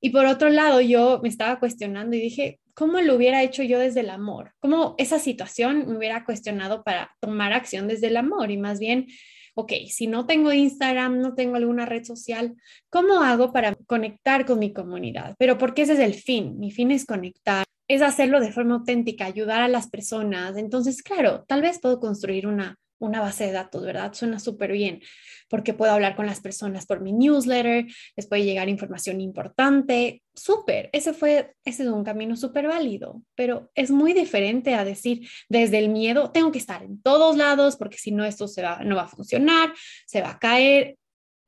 Y 0.00 0.10
por 0.10 0.26
otro 0.26 0.48
lado, 0.48 0.80
yo 0.80 1.20
me 1.22 1.28
estaba 1.28 1.58
cuestionando 1.58 2.16
y 2.16 2.20
dije, 2.20 2.60
¿cómo 2.74 3.00
lo 3.00 3.16
hubiera 3.16 3.42
hecho 3.42 3.62
yo 3.62 3.78
desde 3.78 4.00
el 4.00 4.10
amor? 4.10 4.52
¿Cómo 4.60 4.94
esa 4.98 5.18
situación 5.18 5.88
me 5.88 5.96
hubiera 5.96 6.24
cuestionado 6.24 6.84
para 6.84 7.10
tomar 7.20 7.52
acción 7.52 7.88
desde 7.88 8.06
el 8.06 8.16
amor? 8.16 8.50
Y 8.50 8.56
más 8.56 8.78
bien, 8.78 9.08
ok, 9.54 9.72
si 9.88 10.06
no 10.06 10.26
tengo 10.26 10.52
Instagram, 10.52 11.20
no 11.20 11.34
tengo 11.34 11.56
alguna 11.56 11.84
red 11.84 12.04
social, 12.04 12.54
¿cómo 12.90 13.22
hago 13.22 13.52
para 13.52 13.74
conectar 13.74 14.46
con 14.46 14.60
mi 14.60 14.72
comunidad? 14.72 15.34
Pero 15.36 15.58
porque 15.58 15.82
ese 15.82 15.94
es 15.94 15.98
el 15.98 16.14
fin, 16.14 16.60
mi 16.60 16.70
fin 16.70 16.92
es 16.92 17.04
conectar, 17.04 17.64
es 17.88 18.00
hacerlo 18.00 18.38
de 18.38 18.52
forma 18.52 18.76
auténtica, 18.76 19.24
ayudar 19.24 19.60
a 19.62 19.68
las 19.68 19.88
personas. 19.88 20.56
Entonces, 20.56 21.02
claro, 21.02 21.44
tal 21.48 21.62
vez 21.62 21.80
puedo 21.80 21.98
construir 21.98 22.46
una 22.46 22.76
una 22.98 23.20
base 23.20 23.46
de 23.46 23.52
datos, 23.52 23.84
¿verdad? 23.84 24.12
Suena 24.12 24.38
súper 24.38 24.72
bien 24.72 25.00
porque 25.48 25.74
puedo 25.74 25.92
hablar 25.92 26.14
con 26.14 26.26
las 26.26 26.40
personas 26.40 26.86
por 26.86 27.00
mi 27.00 27.12
newsletter, 27.12 27.86
les 28.16 28.26
puede 28.26 28.44
llegar 28.44 28.68
información 28.68 29.20
importante, 29.20 30.22
súper, 30.34 30.90
ese 30.92 31.12
fue, 31.12 31.54
ese 31.64 31.82
es 31.84 31.88
un 31.88 32.04
camino 32.04 32.36
súper 32.36 32.68
válido, 32.68 33.22
pero 33.34 33.70
es 33.74 33.90
muy 33.90 34.12
diferente 34.12 34.74
a 34.74 34.84
decir 34.84 35.28
desde 35.48 35.78
el 35.78 35.88
miedo, 35.88 36.30
tengo 36.30 36.52
que 36.52 36.58
estar 36.58 36.82
en 36.82 37.00
todos 37.02 37.36
lados 37.36 37.76
porque 37.76 37.98
si 37.98 38.12
no 38.12 38.24
esto 38.24 38.46
se 38.46 38.62
va, 38.62 38.82
no 38.84 38.96
va 38.96 39.02
a 39.02 39.08
funcionar, 39.08 39.72
se 40.06 40.20
va 40.20 40.32
a 40.32 40.38
caer. 40.38 40.96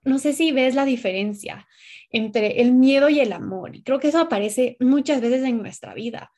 No 0.03 0.19
sé 0.19 0.33
si 0.33 0.51
ves 0.51 0.75
la 0.75 0.87
diferencia 0.87 1.67
entre 2.09 2.63
el 2.63 2.73
miedo 2.73 3.11
y 3.11 3.21
el 3.21 3.35
amor. 3.35 3.73
Creo 3.85 4.01
que 4.01 4.09
eso 4.09 4.19
aparece 4.19 4.79
muchas 4.81 5.21
veces 5.21 5.45
en 5.45 5.59
nuestra 5.59 5.93
vida 5.93 6.33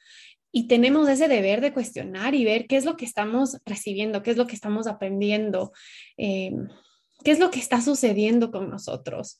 y 0.52 0.68
tenemos 0.68 1.08
ese 1.08 1.28
deber 1.28 1.62
de 1.62 1.72
cuestionar 1.72 2.34
y 2.34 2.44
ver 2.44 2.66
qué 2.66 2.76
es 2.76 2.84
lo 2.84 2.96
que 2.96 3.06
estamos 3.06 3.58
recibiendo, 3.64 4.22
qué 4.22 4.30
es 4.30 4.36
lo 4.36 4.46
que 4.46 4.54
estamos 4.54 4.86
aprendiendo, 4.86 5.72
eh, 6.18 6.52
qué 7.24 7.30
es 7.30 7.38
lo 7.38 7.50
que 7.50 7.58
está 7.58 7.80
sucediendo 7.80 8.50
con 8.50 8.68
nosotros. 8.68 9.38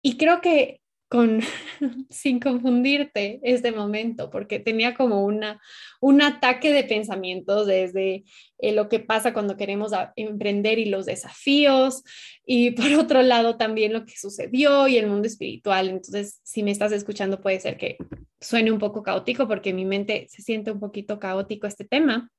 Y 0.00 0.16
creo 0.16 0.40
que 0.40 0.80
con, 1.10 1.40
sin 2.08 2.38
confundirte 2.38 3.40
este 3.42 3.72
momento, 3.72 4.30
porque 4.30 4.60
tenía 4.60 4.94
como 4.94 5.24
una, 5.24 5.60
un 6.00 6.22
ataque 6.22 6.72
de 6.72 6.84
pensamientos 6.84 7.66
desde 7.66 8.22
eh, 8.58 8.72
lo 8.72 8.88
que 8.88 9.00
pasa 9.00 9.32
cuando 9.32 9.56
queremos 9.56 9.90
emprender 10.14 10.78
y 10.78 10.84
los 10.84 11.06
desafíos, 11.06 12.04
y 12.46 12.70
por 12.70 12.92
otro 12.94 13.22
lado 13.22 13.56
también 13.56 13.92
lo 13.92 14.06
que 14.06 14.16
sucedió 14.16 14.86
y 14.86 14.98
el 14.98 15.08
mundo 15.08 15.26
espiritual. 15.26 15.88
Entonces, 15.88 16.40
si 16.44 16.62
me 16.62 16.70
estás 16.70 16.92
escuchando, 16.92 17.40
puede 17.40 17.58
ser 17.58 17.76
que 17.76 17.98
suene 18.40 18.70
un 18.70 18.78
poco 18.78 19.02
caótico 19.02 19.48
porque 19.48 19.72
mi 19.72 19.84
mente 19.84 20.28
se 20.30 20.42
siente 20.42 20.70
un 20.70 20.78
poquito 20.78 21.18
caótico 21.18 21.66
este 21.66 21.84
tema. 21.84 22.30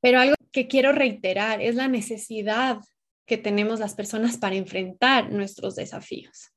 Pero 0.00 0.18
algo 0.18 0.34
que 0.50 0.66
quiero 0.66 0.90
reiterar 0.90 1.62
es 1.62 1.76
la 1.76 1.86
necesidad 1.86 2.78
que 3.26 3.38
tenemos 3.38 3.78
las 3.78 3.94
personas 3.94 4.38
para 4.38 4.56
enfrentar 4.56 5.30
nuestros 5.30 5.76
desafíos. 5.76 6.53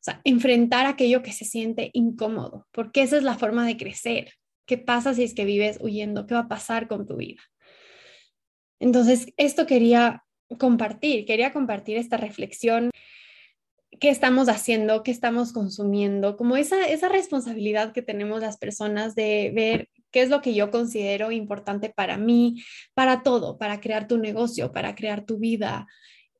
O 0.00 0.02
sea, 0.02 0.20
enfrentar 0.24 0.86
aquello 0.86 1.22
que 1.22 1.32
se 1.32 1.44
siente 1.44 1.90
incómodo, 1.92 2.66
porque 2.72 3.02
esa 3.02 3.18
es 3.18 3.22
la 3.22 3.36
forma 3.36 3.66
de 3.66 3.76
crecer. 3.76 4.32
¿Qué 4.66 4.78
pasa 4.78 5.12
si 5.12 5.24
es 5.24 5.34
que 5.34 5.44
vives 5.44 5.78
huyendo? 5.80 6.26
¿Qué 6.26 6.34
va 6.34 6.40
a 6.40 6.48
pasar 6.48 6.88
con 6.88 7.06
tu 7.06 7.16
vida? 7.16 7.42
Entonces, 8.78 9.26
esto 9.36 9.66
quería 9.66 10.24
compartir, 10.58 11.26
quería 11.26 11.52
compartir 11.52 11.98
esta 11.98 12.16
reflexión 12.16 12.90
qué 14.00 14.08
estamos 14.08 14.48
haciendo, 14.48 15.02
qué 15.02 15.10
estamos 15.10 15.52
consumiendo, 15.52 16.36
como 16.36 16.56
esa, 16.56 16.86
esa 16.86 17.08
responsabilidad 17.08 17.92
que 17.92 18.02
tenemos 18.02 18.40
las 18.40 18.56
personas 18.56 19.14
de 19.14 19.52
ver 19.54 19.88
qué 20.10 20.22
es 20.22 20.30
lo 20.30 20.40
que 20.40 20.54
yo 20.54 20.70
considero 20.70 21.30
importante 21.30 21.90
para 21.90 22.16
mí, 22.16 22.62
para 22.94 23.22
todo, 23.22 23.58
para 23.58 23.80
crear 23.80 24.08
tu 24.08 24.16
negocio, 24.16 24.72
para 24.72 24.94
crear 24.94 25.26
tu 25.26 25.38
vida, 25.38 25.86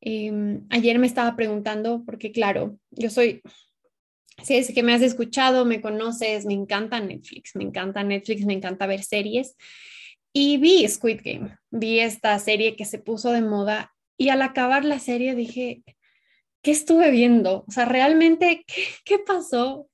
Em, 0.01 0.67
ayer 0.71 0.99
me 0.99 1.07
estaba 1.07 1.37
preguntando, 1.37 2.03
porque 2.05 2.33
claro, 2.33 2.79
yo 2.91 3.11
soy, 3.11 3.43
si 4.43 4.57
es 4.57 4.73
que 4.73 4.83
me 4.83 4.95
has 4.95 5.03
escuchado, 5.03 5.65
me 5.65 5.81
conoces, 5.81 6.47
me 6.47 6.55
encanta 6.55 7.01
Netflix, 7.01 7.55
me 7.55 7.65
encanta 7.65 8.03
Netflix, 8.03 8.45
me 8.47 8.55
encanta 8.55 8.87
ver 8.87 9.03
series. 9.03 9.57
Y 10.33 10.59
vi 10.59 10.87
Squid 10.89 11.21
Game, 11.25 11.59
vi 11.71 12.01
esta 12.01 12.39
serie 12.39 12.77
que 12.77 12.85
se 12.85 12.99
puso 12.99 13.33
de 13.33 13.43
moda 13.43 13.93
y 14.17 14.29
al 14.29 14.43
acabar 14.43 14.85
la 14.85 14.99
serie 14.99 15.35
dije, 15.35 15.83
¿qué 16.63 16.71
estuve 16.71 17.11
viendo? 17.11 17.65
O 17.67 17.71
sea, 17.71 17.85
realmente, 17.85 18.65
¿qué, 18.67 18.85
qué 19.05 19.19
pasó? 19.19 19.89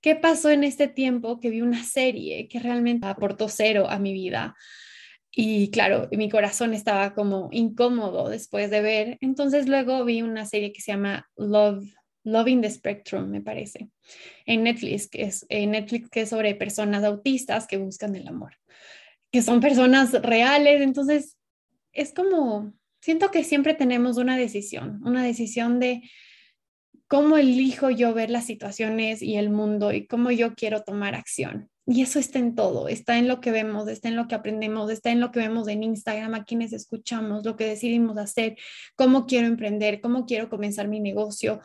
¿Qué 0.00 0.14
pasó 0.14 0.50
en 0.50 0.64
este 0.64 0.86
tiempo 0.86 1.40
que 1.40 1.50
vi 1.50 1.62
una 1.62 1.82
serie 1.82 2.46
que 2.48 2.60
realmente 2.60 3.06
aportó 3.06 3.48
cero 3.48 3.86
a 3.88 3.98
mi 3.98 4.12
vida? 4.12 4.54
Y 5.38 5.70
claro, 5.70 6.08
mi 6.12 6.30
corazón 6.30 6.72
estaba 6.72 7.12
como 7.12 7.50
incómodo 7.52 8.30
después 8.30 8.70
de 8.70 8.80
ver. 8.80 9.18
Entonces 9.20 9.68
luego 9.68 10.02
vi 10.02 10.22
una 10.22 10.46
serie 10.46 10.72
que 10.72 10.80
se 10.80 10.92
llama 10.92 11.28
Love, 11.36 11.84
Loving 12.24 12.62
the 12.62 12.70
Spectrum, 12.70 13.28
me 13.28 13.42
parece, 13.42 13.90
en 14.46 14.62
Netflix, 14.62 15.10
que 15.10 15.24
es, 15.24 15.44
en 15.50 15.72
Netflix, 15.72 16.08
que 16.08 16.22
es 16.22 16.30
sobre 16.30 16.54
personas 16.54 17.04
autistas 17.04 17.66
que 17.66 17.76
buscan 17.76 18.16
el 18.16 18.26
amor, 18.26 18.54
que 19.30 19.42
son 19.42 19.60
personas 19.60 20.14
reales. 20.22 20.80
Entonces, 20.80 21.36
es 21.92 22.14
como, 22.14 22.72
siento 23.02 23.30
que 23.30 23.44
siempre 23.44 23.74
tenemos 23.74 24.16
una 24.16 24.38
decisión, 24.38 25.02
una 25.04 25.22
decisión 25.22 25.80
de 25.80 26.00
cómo 27.08 27.36
elijo 27.36 27.90
yo 27.90 28.14
ver 28.14 28.30
las 28.30 28.46
situaciones 28.46 29.20
y 29.20 29.36
el 29.36 29.50
mundo 29.50 29.92
y 29.92 30.06
cómo 30.06 30.30
yo 30.30 30.54
quiero 30.54 30.82
tomar 30.82 31.14
acción. 31.14 31.68
Y 31.88 32.02
eso 32.02 32.18
está 32.18 32.40
en 32.40 32.56
todo, 32.56 32.88
está 32.88 33.16
en 33.16 33.28
lo 33.28 33.40
que 33.40 33.52
vemos, 33.52 33.86
está 33.86 34.08
en 34.08 34.16
lo 34.16 34.26
que 34.26 34.34
aprendemos, 34.34 34.90
está 34.90 35.10
en 35.12 35.20
lo 35.20 35.30
que 35.30 35.38
vemos 35.38 35.68
en 35.68 35.84
Instagram, 35.84 36.34
a 36.34 36.44
quienes 36.44 36.72
escuchamos, 36.72 37.44
lo 37.44 37.54
que 37.54 37.66
decidimos 37.66 38.18
hacer, 38.18 38.56
cómo 38.96 39.26
quiero 39.26 39.46
emprender, 39.46 40.00
cómo 40.00 40.26
quiero 40.26 40.48
comenzar 40.50 40.88
mi 40.88 40.98
negocio, 40.98 41.60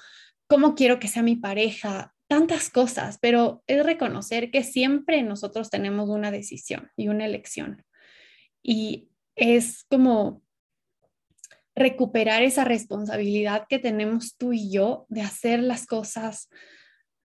cómo 0.47 0.75
quiero 0.75 0.99
que 0.99 1.07
sea 1.07 1.23
mi 1.23 1.37
pareja, 1.37 2.13
tantas 2.27 2.69
cosas, 2.69 3.17
pero 3.19 3.63
es 3.65 3.83
reconocer 3.83 4.51
que 4.51 4.63
siempre 4.63 5.23
nosotros 5.23 5.71
tenemos 5.71 6.07
una 6.07 6.29
decisión 6.29 6.91
y 6.95 7.07
una 7.07 7.25
elección. 7.25 7.83
Y 8.61 9.09
es 9.35 9.85
como 9.89 10.43
recuperar 11.75 12.43
esa 12.43 12.63
responsabilidad 12.63 13.65
que 13.67 13.79
tenemos 13.79 14.37
tú 14.37 14.53
y 14.53 14.71
yo 14.71 15.07
de 15.09 15.21
hacer 15.21 15.63
las 15.63 15.87
cosas 15.87 16.47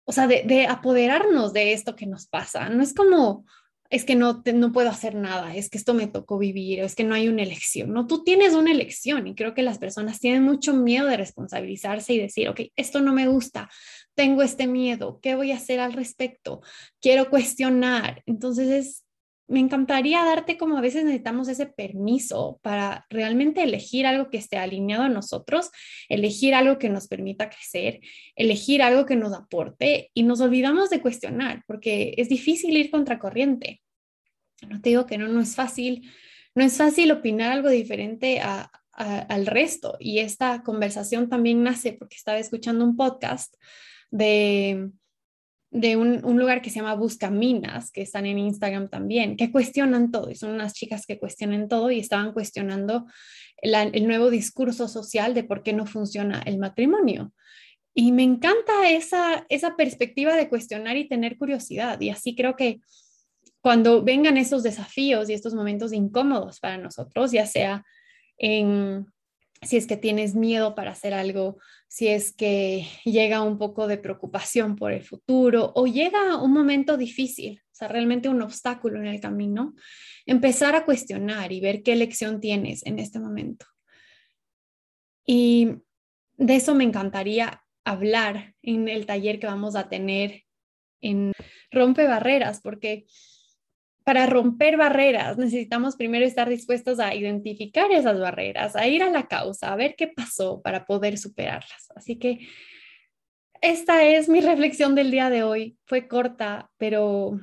o 0.05 0.13
sea, 0.13 0.27
de, 0.27 0.67
apoderarnos 0.69 1.53
de 1.53 1.73
esto 1.73 1.97
que 1.97 2.07
nos 2.07 2.27
pasa. 2.27 2.69
No 2.69 2.83
es 2.83 2.95
como, 2.95 3.47
es 3.91 4.05
que 4.05 4.15
no, 4.15 4.43
no 4.55 4.73
puedo 4.73 4.89
hacer 4.89 5.15
nada, 5.15 5.55
es 5.55 5.71
que 5.71 5.79
esto 5.79 5.95
me 5.95 6.07
tocó 6.07 6.39
vivir, 6.39 6.83
o 6.83 6.87
es 6.87 6.95
que 6.95 7.05
no 7.05 7.15
hay 7.15 7.29
una 7.29 7.43
elección. 7.43 7.93
No, 7.93 8.07
tú 8.07 8.25
tienes 8.25 8.55
una 8.55 8.73
elección 8.73 9.27
y 9.27 9.35
creo 9.35 9.55
que 9.55 9.63
las 9.63 9.79
personas 9.79 10.19
tienen 10.19 10.43
mucho 10.43 10.75
miedo 10.75 11.07
de 11.07 11.17
responsabilizarse 11.17 12.15
y 12.15 12.19
decir, 12.19 12.49
ok, 12.49 12.61
esto 12.77 13.01
no 13.01 13.13
me 13.13 13.29
gusta, 13.29 13.71
tengo 14.15 14.43
este 14.43 14.67
miedo, 14.67 15.21
¿qué 15.23 15.35
voy 15.35 15.53
a 15.53 15.57
hacer 15.57 15.81
al 15.81 15.93
respecto? 15.93 16.63
Quiero 17.01 17.31
cuestionar. 17.31 18.23
Entonces 18.27 18.69
es 18.69 19.05
me 19.53 19.61
encantaría 19.61 20.25
darte 20.25 20.57
como 20.57 20.79
a 20.79 20.81
veces 20.81 21.05
necesitamos 21.05 21.47
ese 21.47 21.67
permiso 21.67 22.59
para 22.63 23.05
realmente 23.11 23.63
elegir 23.63 24.07
algo 24.07 24.31
que 24.31 24.39
esté 24.39 24.57
alineado 24.57 25.05
a 25.05 25.11
nosotros, 25.11 25.71
elegir 26.09 26.55
algo 26.55 26.79
que 26.79 26.89
nos 26.89 27.07
permita 27.07 27.51
crecer, 27.51 28.01
elegir 28.35 28.81
algo 28.81 29.05
que 29.05 29.15
nos 29.15 29.35
aporte 29.35 30.11
y 30.15 30.23
nos 30.23 30.41
olvidamos 30.41 30.89
de 30.89 31.03
cuestionar 31.03 31.65
porque 31.67 32.15
es 32.17 32.31
difícil 32.31 32.77
ir 32.79 32.91
contracorriente. 32.91 33.83
No 34.67 34.81
te 34.81 34.89
digo 34.89 35.05
que 35.05 35.19
no, 35.19 35.29
no 35.29 35.43
es 35.43 35.55
fácil, 35.55 36.11
no 36.55 36.65
es 36.65 36.79
fácil 36.79 37.13
opinar 37.13 37.53
algo 37.53 37.69
diferente 37.69 38.41
al 38.41 39.47
resto 39.47 39.99
y 40.01 40.21
esta 40.21 40.63
conversación 40.63 41.29
también 41.29 41.63
nace 41.63 41.93
porque 41.93 42.17
estaba 42.17 42.39
escuchando 42.39 42.87
un 42.87 42.97
podcast 42.97 43.55
de 44.11 44.93
de 45.73 45.97
un, 45.97 46.21
lugar 46.39 46.61
que 46.61 46.69
se 46.69 46.77
llama 46.77 46.95
Buscaminas, 46.95 47.91
que 47.91 48.03
están 48.03 48.27
en 48.27 48.39
Instagram 48.39 48.91
también, 48.91 49.39
que 49.39 49.51
cuestionan 49.51 50.11
todo, 50.11 50.31
y 50.31 50.35
son 50.35 50.51
unas 50.51 50.75
chicas 50.75 51.07
que 51.07 51.19
cuestionan 51.19 51.67
todo 51.67 51.91
y 51.91 51.99
estaban 51.99 52.33
cuestionando 52.33 53.07
el 53.57 54.07
nuevo 54.07 54.29
discurso 54.29 54.87
social 54.87 55.33
de 55.33 55.45
por 55.45 55.63
qué 55.63 55.73
no 55.73 55.87
funciona 55.87 56.43
el 56.45 56.59
matrimonio. 56.59 57.33
Y 57.95 58.13
me 58.13 58.23
encanta 58.23 58.91
esa, 58.91 59.47
esa 59.49 59.75
perspectiva 59.75 60.35
de 60.35 60.49
cuestionar 60.51 60.99
y 60.99 61.09
tener 61.09 61.39
curiosidad. 61.39 61.99
Y 62.01 62.11
así 62.11 62.35
creo 62.35 62.55
que 62.55 62.81
cuando 63.63 64.03
vengan 64.03 64.37
esos 64.37 64.63
desafíos 64.63 65.31
y 65.31 65.33
estos 65.33 65.55
momentos 65.55 65.95
incómodos 65.95 66.61
para 66.61 66.77
nosotros, 66.77 67.33
ya 67.33 67.47
sea 67.47 67.83
en 68.37 69.07
si 69.63 69.77
es 69.77 69.87
que 69.87 69.97
tienes 69.97 70.35
miedo 70.35 70.75
para 70.75 70.91
hacer 70.91 71.15
algo, 71.15 71.59
si 71.89 72.09
es 72.09 72.35
que 72.35 72.87
llega 73.05 73.43
un 73.43 73.59
poco 73.59 73.87
de 73.87 73.99
preocupación 73.99 74.77
por 74.77 74.93
el 74.93 75.03
futuro 75.03 75.73
o 75.75 75.87
llega 75.87 76.37
un 76.43 76.53
momento 76.53 76.97
difícil, 76.97 77.63
o 77.65 77.75
sea, 77.75 77.89
realmente 77.89 78.29
un 78.29 78.43
obstáculo 78.43 78.99
en 78.99 79.07
el 79.07 79.21
camino, 79.21 79.75
empezar 80.27 80.75
a 80.75 80.85
cuestionar 80.85 81.53
y 81.53 81.61
ver 81.61 81.83
qué 81.83 81.97
lección 81.97 82.41
tienes 82.41 82.85
en 82.87 82.99
este 82.99 83.19
momento. 83.19 83.67
Y 85.25 85.77
de 86.37 86.57
eso 86.57 86.75
me 86.75 86.85
encantaría 86.85 87.63
hablar 87.85 88.55
en 88.63 88.89
el 88.89 89.07
taller 89.07 89.39
que 89.39 89.47
vamos 89.47 89.77
a 89.77 89.89
tener 89.89 90.43
en 91.01 91.33
Rompe 91.71 92.07
Barreras, 92.07 92.61
porque 92.61 93.07
para 94.05 94.27
romper 94.27 94.77
barreras 94.77 95.39
necesitamos 95.39 95.97
primero 95.97 96.25
estar 96.25 96.49
dispuestos 96.49 96.99
a 96.99 97.15
identificar 97.15 97.91
esas 97.91 98.19
barreras, 98.19 98.77
a 98.77 98.87
ir 98.87 99.03
a 99.03 99.11
la 99.11 99.29
causa, 99.29 99.73
a 99.73 99.77
ver 99.77 99.95
qué 99.97 100.09
pasó 100.09 100.61
para 100.63 100.85
poder 100.85 101.19
superarlas. 101.19 101.91
Así 101.95 102.19
que 102.19 102.49
esta 103.61 104.05
es 104.05 104.29
mi 104.29 104.41
reflexión 104.41 104.95
del 104.95 105.11
día 105.11 105.31
de 105.31 105.45
hoy. 105.45 105.79
Fue 105.87 106.09
corta, 106.09 106.71
pero 106.79 107.39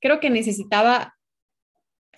creo 0.00 0.20
que 0.20 0.30
necesitaba 0.30 1.16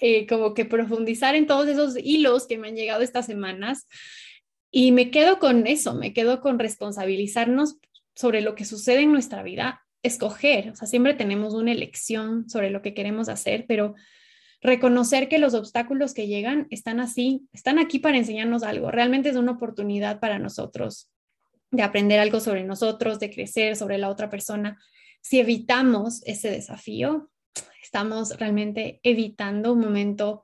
eh, 0.00 0.26
como 0.26 0.54
que 0.54 0.64
profundizar 0.64 1.34
en 1.34 1.46
todos 1.46 1.66
esos 1.68 1.96
hilos 1.96 2.46
que 2.46 2.58
me 2.58 2.68
han 2.68 2.76
llegado 2.76 3.02
estas 3.02 3.26
semanas 3.26 3.88
y 4.70 4.92
me 4.92 5.10
quedo 5.10 5.38
con 5.38 5.66
eso, 5.66 5.94
me 5.94 6.12
quedo 6.12 6.40
con 6.40 6.58
responsabilizarnos 6.58 7.78
sobre 8.14 8.42
lo 8.42 8.54
que 8.54 8.64
sucede 8.64 9.00
en 9.00 9.12
nuestra 9.12 9.42
vida, 9.42 9.86
escoger, 10.02 10.70
o 10.70 10.76
sea, 10.76 10.86
siempre 10.86 11.14
tenemos 11.14 11.54
una 11.54 11.72
elección 11.72 12.48
sobre 12.48 12.70
lo 12.70 12.82
que 12.82 12.94
queremos 12.94 13.28
hacer, 13.28 13.66
pero 13.66 13.94
reconocer 14.60 15.28
que 15.28 15.38
los 15.38 15.54
obstáculos 15.54 16.14
que 16.14 16.26
llegan 16.26 16.66
están 16.70 17.00
así, 17.00 17.48
están 17.52 17.78
aquí 17.78 17.98
para 17.98 18.18
enseñarnos 18.18 18.62
algo, 18.62 18.90
realmente 18.90 19.28
es 19.28 19.36
una 19.36 19.52
oportunidad 19.52 20.20
para 20.20 20.38
nosotros 20.38 21.10
de 21.70 21.82
aprender 21.82 22.18
algo 22.18 22.40
sobre 22.40 22.64
nosotros, 22.64 23.20
de 23.20 23.30
crecer 23.30 23.76
sobre 23.76 23.98
la 23.98 24.08
otra 24.08 24.30
persona. 24.30 24.78
Si 25.20 25.38
evitamos 25.38 26.22
ese 26.24 26.50
desafío, 26.50 27.30
estamos 27.82 28.38
realmente 28.38 29.00
evitando 29.02 29.72
un 29.72 29.80
momento 29.80 30.42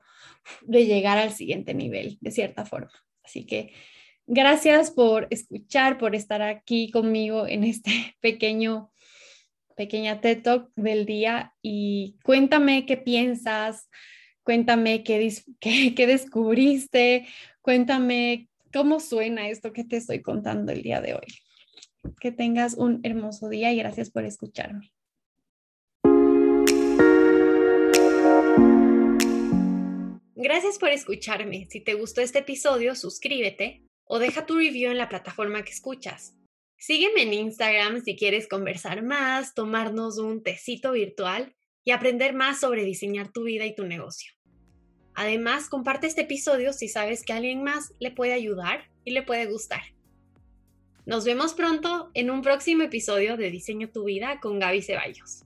de 0.61 0.85
llegar 0.85 1.17
al 1.17 1.31
siguiente 1.31 1.73
nivel, 1.73 2.17
de 2.21 2.31
cierta 2.31 2.65
forma. 2.65 2.91
Así 3.23 3.45
que 3.45 3.73
gracias 4.27 4.91
por 4.91 5.27
escuchar, 5.31 5.97
por 5.97 6.15
estar 6.15 6.41
aquí 6.41 6.91
conmigo 6.91 7.47
en 7.47 7.63
este 7.63 8.15
pequeño, 8.21 8.91
pequeña 9.75 10.21
TED 10.21 10.41
Talk 10.41 10.71
del 10.75 11.05
día 11.05 11.53
y 11.61 12.17
cuéntame 12.23 12.85
qué 12.85 12.97
piensas, 12.97 13.89
cuéntame 14.43 15.03
qué, 15.03 15.31
qué, 15.59 16.07
descubriste, 16.07 17.27
cuéntame 17.61 18.49
cómo 18.73 18.99
suena 18.99 19.49
esto 19.49 19.73
que 19.73 19.83
te 19.83 19.97
estoy 19.97 20.21
contando 20.21 20.71
el 20.71 20.81
día 20.81 21.01
de 21.01 21.13
hoy. 21.13 21.27
Que 22.19 22.31
tengas 22.31 22.75
un 22.75 22.99
hermoso 23.03 23.49
día 23.49 23.71
y 23.73 23.77
gracias 23.77 24.11
por 24.11 24.25
escucharme. 24.25 24.91
Gracias 30.35 30.77
por 30.77 30.89
escucharme. 30.89 31.67
Si 31.71 31.81
te 31.81 31.95
gustó 31.95 32.21
este 32.21 32.39
episodio, 32.39 32.93
suscríbete 32.93 33.81
o 34.03 34.19
deja 34.19 34.45
tu 34.45 34.55
review 34.57 34.91
en 34.91 34.99
la 34.99 35.09
plataforma 35.09 35.63
que 35.63 35.71
escuchas. 35.71 36.37
Sígueme 36.77 37.23
en 37.23 37.33
Instagram 37.33 38.03
si 38.03 38.15
quieres 38.15 38.47
conversar 38.47 39.03
más, 39.03 39.53
tomarnos 39.53 40.17
un 40.17 40.43
tecito 40.43 40.91
virtual 40.91 41.55
y 41.83 41.91
aprender 41.91 42.33
más 42.33 42.59
sobre 42.59 42.83
diseñar 42.83 43.31
tu 43.31 43.43
vida 43.43 43.65
y 43.65 43.75
tu 43.75 43.85
negocio. 43.85 44.33
Además, 45.13 45.69
comparte 45.69 46.07
este 46.07 46.21
episodio 46.21 46.73
si 46.73 46.89
sabes 46.89 47.23
que 47.23 47.33
alguien 47.33 47.63
más 47.63 47.93
le 47.99 48.11
puede 48.11 48.33
ayudar 48.33 48.89
y 49.05 49.11
le 49.11 49.23
puede 49.23 49.45
gustar. 49.45 49.81
Nos 51.05 51.23
vemos 51.23 51.53
pronto 51.53 52.09
en 52.13 52.31
un 52.31 52.41
próximo 52.41 52.83
episodio 52.83 53.37
de 53.37 53.51
Diseño 53.51 53.89
tu 53.91 54.05
vida 54.05 54.39
con 54.41 54.59
Gaby 54.59 54.81
Ceballos. 54.81 55.43